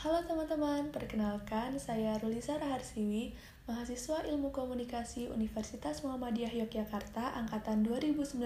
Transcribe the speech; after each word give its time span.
Halo 0.00 0.24
teman-teman, 0.24 0.88
perkenalkan 0.96 1.76
saya 1.76 2.16
Rulisa 2.16 2.56
Raharsiwi, 2.56 3.36
mahasiswa 3.68 4.24
Ilmu 4.32 4.48
Komunikasi 4.48 5.28
Universitas 5.28 6.00
Muhammadiyah 6.00 6.56
Yogyakarta 6.56 7.36
angkatan 7.36 7.84
2019. 7.84 8.40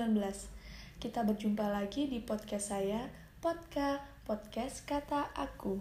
Kita 0.99 1.23
berjumpa 1.23 1.71
lagi 1.71 2.11
di 2.11 2.19
podcast 2.19 2.75
saya, 2.75 3.07
Podka, 3.39 4.03
podcast 4.27 4.83
kata 4.83 5.31
aku. 5.31 5.79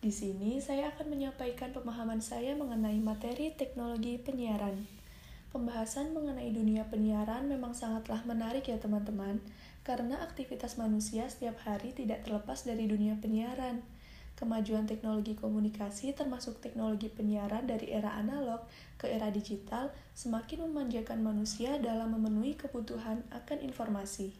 Di 0.00 0.08
sini 0.08 0.56
saya 0.64 0.88
akan 0.96 1.20
menyampaikan 1.20 1.76
pemahaman 1.76 2.24
saya 2.24 2.56
mengenai 2.56 2.96
materi 2.96 3.52
teknologi 3.52 4.16
penyiaran. 4.24 4.88
Pembahasan 5.52 6.16
mengenai 6.16 6.48
dunia 6.48 6.88
penyiaran 6.88 7.44
memang 7.44 7.76
sangatlah 7.76 8.24
menarik 8.24 8.64
ya 8.72 8.80
teman-teman, 8.80 9.36
karena 9.84 10.24
aktivitas 10.24 10.80
manusia 10.80 11.28
setiap 11.28 11.60
hari 11.60 11.92
tidak 11.92 12.24
terlepas 12.24 12.64
dari 12.64 12.88
dunia 12.88 13.20
penyiaran 13.20 13.84
Kemajuan 14.42 14.90
teknologi 14.90 15.38
komunikasi 15.38 16.18
termasuk 16.18 16.58
teknologi 16.58 17.06
penyiaran 17.06 17.62
dari 17.62 17.94
era 17.94 18.18
analog 18.18 18.66
ke 18.98 19.06
era 19.06 19.30
digital 19.30 19.94
semakin 20.18 20.66
memanjakan 20.66 21.22
manusia 21.22 21.78
dalam 21.78 22.10
memenuhi 22.10 22.58
kebutuhan 22.58 23.22
akan 23.30 23.62
informasi. 23.62 24.34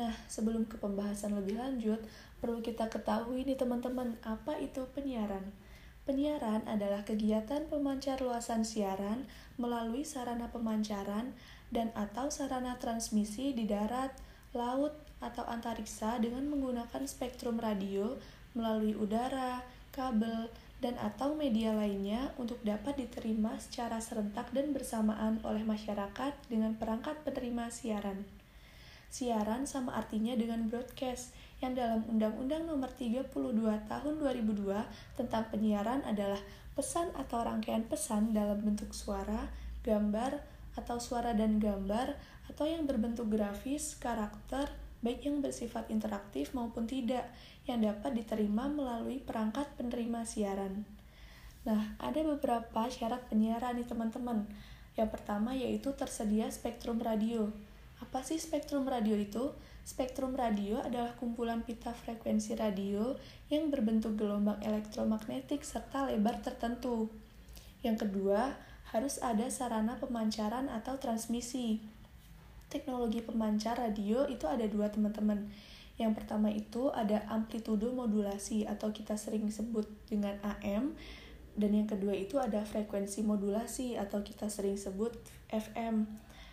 Nah, 0.00 0.16
sebelum 0.32 0.64
ke 0.64 0.80
pembahasan 0.80 1.36
lebih 1.36 1.60
lanjut, 1.60 2.00
perlu 2.40 2.64
kita 2.64 2.88
ketahui 2.88 3.44
nih 3.44 3.60
teman-teman, 3.60 4.16
apa 4.24 4.56
itu 4.64 4.88
penyiaran? 4.96 5.44
Penyiaran 6.08 6.64
adalah 6.64 7.04
kegiatan 7.04 7.68
pemancar 7.68 8.24
luasan 8.24 8.64
siaran 8.64 9.28
melalui 9.60 10.08
sarana 10.08 10.48
pemancaran 10.48 11.36
dan 11.68 11.92
atau 11.92 12.32
sarana 12.32 12.80
transmisi 12.80 13.52
di 13.52 13.68
darat, 13.68 14.16
laut, 14.56 14.96
atau 15.20 15.44
antariksa 15.44 16.16
dengan 16.16 16.48
menggunakan 16.48 17.04
spektrum 17.04 17.60
radio 17.60 18.16
melalui 18.52 18.96
udara, 18.96 19.64
kabel, 19.90 20.48
dan 20.78 20.94
atau 20.94 21.34
media 21.34 21.74
lainnya 21.74 22.30
untuk 22.38 22.62
dapat 22.62 22.94
diterima 23.02 23.58
secara 23.58 23.98
serentak 23.98 24.54
dan 24.54 24.70
bersamaan 24.70 25.42
oleh 25.42 25.66
masyarakat 25.66 26.32
dengan 26.46 26.78
perangkat 26.78 27.18
penerima 27.26 27.66
siaran. 27.74 28.22
Siaran 29.10 29.66
sama 29.66 29.96
artinya 29.98 30.38
dengan 30.38 30.68
broadcast, 30.70 31.34
yang 31.58 31.74
dalam 31.74 32.06
Undang-Undang 32.06 32.70
Nomor 32.70 32.94
32 32.94 33.34
Tahun 33.90 34.14
2002 34.22 35.18
tentang 35.18 35.44
penyiaran 35.50 36.06
adalah 36.06 36.38
pesan 36.78 37.10
atau 37.18 37.42
rangkaian 37.42 37.82
pesan 37.82 38.30
dalam 38.30 38.62
bentuk 38.62 38.94
suara, 38.94 39.50
gambar, 39.82 40.38
atau 40.78 41.02
suara 41.02 41.34
dan 41.34 41.58
gambar, 41.58 42.14
atau 42.46 42.64
yang 42.70 42.86
berbentuk 42.86 43.26
grafis, 43.26 43.98
karakter, 43.98 44.70
baik 45.00 45.26
yang 45.26 45.38
bersifat 45.38 45.90
interaktif 45.92 46.54
maupun 46.54 46.88
tidak, 46.90 47.28
yang 47.68 47.84
dapat 47.84 48.18
diterima 48.18 48.66
melalui 48.66 49.22
perangkat 49.22 49.68
penerima 49.78 50.24
siaran. 50.26 50.82
Nah, 51.68 51.94
ada 52.00 52.20
beberapa 52.24 52.88
syarat 52.88 53.28
penyiaran 53.28 53.76
nih 53.76 53.86
teman-teman. 53.86 54.48
Yang 54.96 55.10
pertama 55.14 55.54
yaitu 55.54 55.94
tersedia 55.94 56.50
spektrum 56.50 56.98
radio. 56.98 57.52
Apa 57.98 58.22
sih 58.22 58.38
spektrum 58.38 58.86
radio 58.86 59.14
itu? 59.18 59.52
Spektrum 59.82 60.36
radio 60.36 60.84
adalah 60.84 61.16
kumpulan 61.16 61.64
pita 61.64 61.96
frekuensi 61.96 62.54
radio 62.56 63.16
yang 63.48 63.72
berbentuk 63.72 64.20
gelombang 64.20 64.60
elektromagnetik 64.60 65.64
serta 65.64 66.06
lebar 66.08 66.44
tertentu. 66.44 67.08
Yang 67.80 68.06
kedua, 68.06 68.54
harus 68.92 69.20
ada 69.20 69.48
sarana 69.52 70.00
pemancaran 70.00 70.72
atau 70.72 70.96
transmisi 70.96 71.97
teknologi 72.68 73.24
pemancar 73.24 73.80
radio 73.80 74.28
itu 74.28 74.44
ada 74.44 74.64
dua 74.68 74.92
teman-teman. 74.92 75.48
Yang 75.98 76.12
pertama 76.14 76.48
itu 76.52 76.94
ada 76.94 77.26
amplitudo 77.26 77.90
modulasi 77.90 78.68
atau 78.68 78.94
kita 78.94 79.18
sering 79.18 79.50
sebut 79.50 79.88
dengan 80.06 80.38
AM 80.46 80.94
dan 81.58 81.74
yang 81.74 81.90
kedua 81.90 82.14
itu 82.14 82.38
ada 82.38 82.62
frekuensi 82.62 83.26
modulasi 83.26 83.98
atau 83.98 84.22
kita 84.22 84.46
sering 84.46 84.78
sebut 84.78 85.10
FM. 85.50 86.06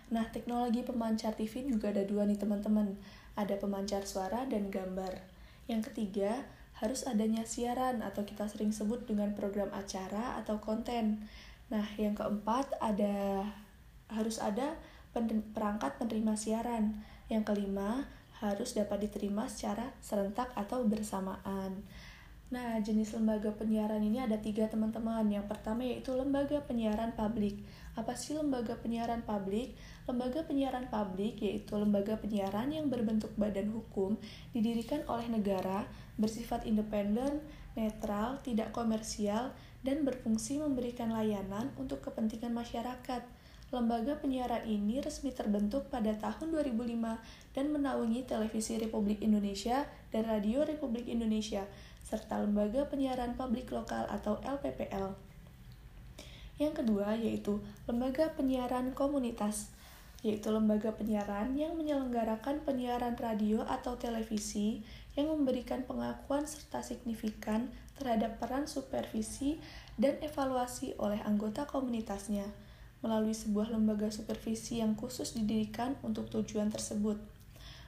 Nah, 0.09 0.25
teknologi 0.33 0.81
pemancar 0.81 1.37
TV 1.37 1.69
juga 1.69 1.93
ada 1.93 2.01
dua 2.01 2.25
nih 2.25 2.41
teman-teman. 2.41 2.97
Ada 3.37 3.61
pemancar 3.61 4.09
suara 4.09 4.49
dan 4.49 4.73
gambar. 4.73 5.21
Yang 5.69 5.93
ketiga, 5.93 6.41
harus 6.81 7.05
adanya 7.05 7.45
siaran 7.45 8.01
atau 8.01 8.25
kita 8.25 8.49
sering 8.49 8.73
sebut 8.73 9.05
dengan 9.05 9.37
program 9.37 9.69
acara 9.77 10.41
atau 10.41 10.57
konten. 10.57 11.21
Nah, 11.69 11.85
yang 12.01 12.17
keempat 12.17 12.73
ada 12.81 13.45
harus 14.09 14.41
ada 14.41 14.73
perangkat 15.55 15.95
penerima 15.95 16.35
siaran. 16.35 16.99
Yang 17.31 17.55
kelima, 17.55 18.03
harus 18.43 18.75
dapat 18.75 19.07
diterima 19.07 19.47
secara 19.47 19.95
serentak 20.03 20.51
atau 20.59 20.83
bersamaan. 20.83 21.87
Nah, 22.45 22.77
jenis 22.77 23.17
lembaga 23.17 23.49
penyiaran 23.57 24.05
ini 24.05 24.21
ada 24.21 24.37
tiga 24.37 24.69
teman-teman. 24.69 25.25
Yang 25.25 25.49
pertama 25.49 25.81
yaitu 25.81 26.13
lembaga 26.13 26.61
penyiaran 26.61 27.17
publik. 27.17 27.57
Apa 27.97 28.13
sih 28.13 28.37
lembaga 28.37 28.77
penyiaran 28.77 29.25
publik? 29.25 29.73
Lembaga 30.05 30.45
penyiaran 30.45 30.85
publik 30.85 31.41
yaitu 31.41 31.73
lembaga 31.73 32.21
penyiaran 32.21 32.69
yang 32.69 32.93
berbentuk 32.93 33.33
badan 33.33 33.73
hukum, 33.73 34.21
didirikan 34.53 35.01
oleh 35.09 35.25
negara, 35.25 35.89
bersifat 36.21 36.69
independen, 36.69 37.41
netral, 37.73 38.37
tidak 38.45 38.69
komersial, 38.69 39.49
dan 39.81 40.05
berfungsi 40.05 40.61
memberikan 40.61 41.09
layanan 41.09 41.73
untuk 41.81 42.05
kepentingan 42.05 42.53
masyarakat 42.53 43.25
Lembaga 43.75 44.15
penyiaran 44.15 44.63
ini 44.63 45.03
resmi 45.03 45.35
terbentuk 45.35 45.91
pada 45.91 46.15
tahun 46.15 46.55
2005 46.63 46.95
dan 47.51 47.65
menaungi 47.75 48.23
Televisi 48.23 48.79
Republik 48.79 49.19
Indonesia 49.19 49.83
dan 50.15 50.23
Radio 50.31 50.63
Republik 50.63 51.11
Indonesia, 51.11 51.67
serta 52.07 52.39
Lembaga 52.39 52.87
Penyiaran 52.87 53.35
Publik 53.35 53.75
Lokal 53.75 54.07
atau 54.07 54.39
LPPL. 54.47 55.11
Yang 56.55 56.73
kedua 56.79 57.19
yaitu 57.19 57.59
Lembaga 57.83 58.31
Penyiaran 58.39 58.95
Komunitas, 58.95 59.75
yaitu 60.23 60.55
lembaga 60.55 60.95
penyiaran 60.95 61.59
yang 61.59 61.75
menyelenggarakan 61.75 62.63
penyiaran 62.63 63.19
radio 63.19 63.67
atau 63.67 63.99
televisi 63.99 64.87
yang 65.19 65.35
memberikan 65.35 65.83
pengakuan 65.83 66.47
serta 66.47 66.79
signifikan 66.79 67.67
terhadap 67.99 68.39
peran 68.39 68.71
supervisi 68.71 69.59
dan 69.99 70.15
evaluasi 70.23 70.95
oleh 70.95 71.19
anggota 71.27 71.67
komunitasnya 71.67 72.64
melalui 73.05 73.37
sebuah 73.37 73.69
lembaga 73.69 74.09
supervisi 74.09 74.81
yang 74.81 74.97
khusus 74.97 75.37
didirikan 75.37 75.93
untuk 76.01 76.25
tujuan 76.33 76.73
tersebut. 76.73 77.21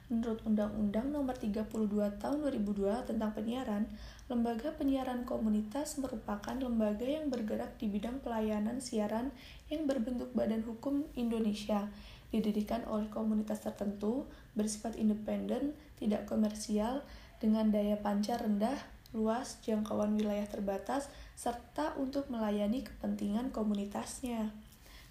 Menurut 0.08 0.40
Undang-Undang 0.46 1.12
Nomor 1.12 1.36
32 1.36 1.68
Tahun 2.16 2.38
2002 2.40 3.10
tentang 3.10 3.34
penyiaran, 3.34 3.90
lembaga 4.30 4.72
penyiaran 4.72 5.26
komunitas 5.26 6.00
merupakan 6.00 6.56
lembaga 6.56 7.04
yang 7.04 7.28
bergerak 7.28 7.76
di 7.76 7.90
bidang 7.92 8.22
pelayanan 8.24 8.80
siaran 8.80 9.34
yang 9.68 9.84
berbentuk 9.84 10.32
badan 10.32 10.64
hukum 10.64 11.04
Indonesia, 11.12 11.92
didirikan 12.32 12.88
oleh 12.88 13.10
komunitas 13.12 13.60
tertentu, 13.60 14.24
bersifat 14.56 14.96
independen, 14.96 15.76
tidak 16.00 16.24
komersial, 16.24 17.04
dengan 17.36 17.68
daya 17.68 18.00
pancar 18.00 18.40
rendah, 18.40 18.80
luas, 19.12 19.60
jangkauan 19.60 20.16
wilayah 20.16 20.48
terbatas, 20.48 21.12
serta 21.36 21.96
untuk 22.00 22.32
melayani 22.32 22.80
kepentingan 22.80 23.52
komunitasnya. 23.52 24.67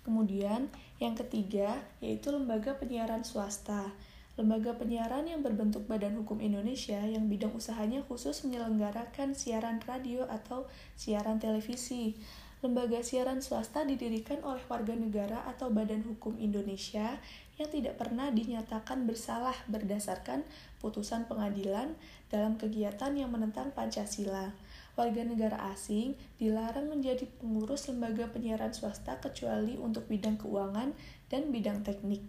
Kemudian, 0.08 0.72
yang 1.04 1.20
ketiga 1.20 1.84
yaitu 2.00 2.32
lembaga 2.32 2.80
penyiaran 2.80 3.28
swasta. 3.28 3.92
Lembaga 4.40 4.72
penyiaran 4.80 5.28
yang 5.28 5.44
berbentuk 5.44 5.84
Badan 5.84 6.16
Hukum 6.16 6.40
Indonesia 6.40 6.96
yang 7.04 7.28
bidang 7.28 7.52
usahanya 7.52 8.00
khusus 8.08 8.48
menyelenggarakan 8.48 9.36
siaran 9.36 9.84
radio 9.84 10.24
atau 10.32 10.64
siaran 10.96 11.44
televisi. 11.44 12.16
Lembaga 12.64 13.04
siaran 13.04 13.44
swasta 13.44 13.84
didirikan 13.84 14.40
oleh 14.48 14.64
warga 14.72 14.96
negara 14.96 15.44
atau 15.44 15.68
Badan 15.68 16.08
Hukum 16.08 16.40
Indonesia 16.40 17.20
yang 17.60 17.68
tidak 17.68 18.00
pernah 18.00 18.32
dinyatakan 18.32 19.04
bersalah 19.04 19.60
berdasarkan 19.68 20.48
putusan 20.80 21.28
pengadilan 21.28 22.00
dalam 22.32 22.56
kegiatan 22.56 23.12
yang 23.12 23.34
menentang 23.34 23.76
Pancasila 23.76 24.56
warga 24.98 25.22
negara 25.22 25.70
asing 25.70 26.18
dilarang 26.42 26.90
menjadi 26.90 27.30
pengurus 27.38 27.86
lembaga 27.86 28.26
penyiaran 28.34 28.74
swasta 28.74 29.22
kecuali 29.22 29.78
untuk 29.78 30.10
bidang 30.10 30.42
keuangan 30.42 30.98
dan 31.30 31.54
bidang 31.54 31.86
teknik. 31.86 32.26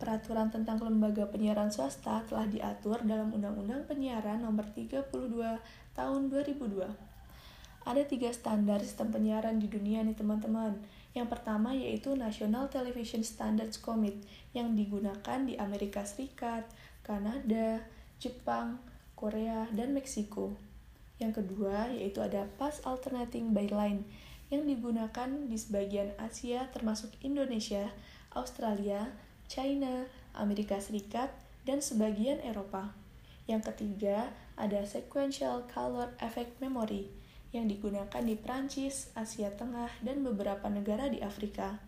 Peraturan 0.00 0.48
tentang 0.48 0.80
lembaga 0.80 1.28
penyiaran 1.28 1.68
swasta 1.68 2.24
telah 2.24 2.48
diatur 2.48 3.04
dalam 3.04 3.36
Undang-Undang 3.36 3.84
Penyiaran 3.84 4.40
Nomor 4.40 4.64
32 4.72 5.12
Tahun 5.92 6.20
2002. 6.32 6.88
Ada 7.84 8.08
tiga 8.08 8.32
standar 8.32 8.80
sistem 8.80 9.12
penyiaran 9.12 9.60
di 9.60 9.68
dunia 9.68 10.00
nih 10.00 10.16
teman-teman. 10.16 10.80
Yang 11.12 11.28
pertama 11.36 11.76
yaitu 11.76 12.16
National 12.16 12.72
Television 12.72 13.20
Standards 13.20 13.76
Committee 13.76 14.24
yang 14.56 14.72
digunakan 14.72 15.44
di 15.44 15.60
Amerika 15.60 16.00
Serikat, 16.08 16.64
Kanada, 17.04 17.84
Jepang, 18.16 18.80
Korea, 19.12 19.68
dan 19.76 19.92
Meksiko. 19.92 20.69
Yang 21.20 21.44
kedua 21.44 21.92
yaitu 21.92 22.24
ada 22.24 22.48
Pass 22.56 22.80
Alternating 22.82 23.52
Byline 23.52 24.02
yang 24.50 24.66
digunakan 24.66 25.30
di 25.46 25.54
sebagian 25.54 26.16
Asia 26.18 26.66
termasuk 26.74 27.14
Indonesia, 27.22 27.92
Australia, 28.34 29.14
China, 29.46 30.08
Amerika 30.34 30.80
Serikat, 30.82 31.30
dan 31.68 31.84
sebagian 31.84 32.42
Eropa. 32.42 32.90
Yang 33.46 33.74
ketiga, 33.74 34.32
ada 34.56 34.82
sequential 34.82 35.66
color 35.70 36.10
effect 36.18 36.58
memory 36.58 37.06
yang 37.50 37.66
digunakan 37.66 38.22
di 38.22 38.38
Prancis, 38.38 39.10
Asia 39.14 39.50
Tengah, 39.50 39.90
dan 40.06 40.22
beberapa 40.22 40.70
negara 40.70 41.10
di 41.10 41.18
Afrika. 41.18 41.82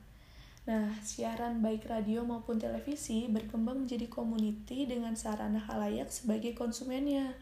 Nah, 0.66 0.94
siaran 1.02 1.58
baik 1.58 1.90
radio 1.90 2.22
maupun 2.22 2.58
televisi 2.58 3.26
berkembang 3.26 3.86
menjadi 3.86 4.06
community 4.06 4.86
dengan 4.86 5.18
sarana 5.18 5.58
halayak 5.58 6.10
sebagai 6.10 6.54
konsumennya. 6.54 7.34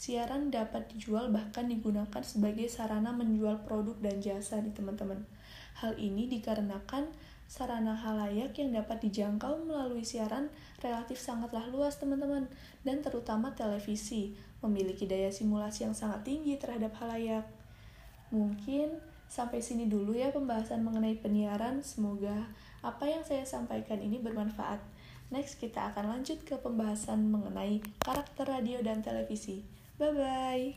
Siaran 0.00 0.48
dapat 0.48 0.88
dijual 0.88 1.28
bahkan 1.28 1.68
digunakan 1.68 2.24
sebagai 2.24 2.72
sarana 2.72 3.12
menjual 3.12 3.68
produk 3.68 4.00
dan 4.00 4.24
jasa 4.24 4.56
di 4.64 4.72
teman-teman. 4.72 5.28
Hal 5.76 5.92
ini 6.00 6.24
dikarenakan 6.24 7.12
sarana 7.44 7.92
halayak 7.92 8.56
yang 8.56 8.72
dapat 8.72 9.04
dijangkau 9.04 9.60
melalui 9.68 10.00
siaran 10.00 10.48
relatif 10.80 11.20
sangatlah 11.20 11.68
luas 11.68 12.00
teman-teman 12.00 12.48
dan 12.80 13.04
terutama 13.04 13.52
televisi 13.52 14.32
memiliki 14.64 15.04
daya 15.04 15.28
simulasi 15.28 15.84
yang 15.84 15.92
sangat 15.92 16.24
tinggi 16.24 16.56
terhadap 16.56 16.96
halayak. 16.96 17.44
Mungkin 18.32 19.10
Sampai 19.30 19.62
sini 19.62 19.86
dulu 19.86 20.10
ya 20.10 20.34
pembahasan 20.34 20.82
mengenai 20.82 21.14
penyiaran. 21.22 21.86
Semoga 21.86 22.50
apa 22.82 23.06
yang 23.06 23.22
saya 23.22 23.46
sampaikan 23.46 24.02
ini 24.02 24.18
bermanfaat. 24.18 24.82
Next, 25.30 25.62
kita 25.62 25.94
akan 25.94 26.18
lanjut 26.18 26.42
ke 26.42 26.58
pembahasan 26.58 27.30
mengenai 27.30 27.78
karakter 28.02 28.50
radio 28.50 28.82
dan 28.82 29.06
televisi. 29.06 29.62
Bye 30.00 30.12
bye. 30.12 30.74